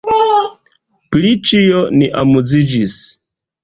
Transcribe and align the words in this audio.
Pri 1.17 1.35
ĉio 1.51 1.85
ni 2.01 2.11
amuziĝis. 2.25 3.01